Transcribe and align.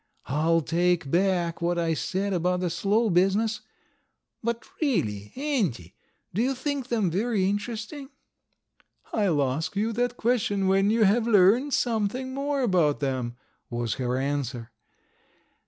I'll 0.25 0.61
take 0.61 1.11
back 1.11 1.61
what 1.61 1.77
I 1.77 1.93
said 1.93 2.33
about 2.33 2.61
the 2.61 2.71
slow 2.71 3.11
business. 3.11 3.61
But 4.41 4.65
really, 4.81 5.31
Auntie, 5.35 5.93
do 6.33 6.41
you 6.41 6.55
think 6.55 6.87
them 6.87 7.11
very 7.11 7.47
interesting?" 7.47 8.09
"I'll 9.13 9.43
ask 9.43 9.75
you 9.75 9.93
that 9.93 10.17
question 10.17 10.65
when 10.67 10.89
you 10.89 11.03
have 11.03 11.27
learned 11.27 11.75
something 11.75 12.33
more 12.33 12.61
about 12.63 12.99
them," 12.99 13.35
was 13.69 13.93
her 14.01 14.17
answer. 14.17 14.71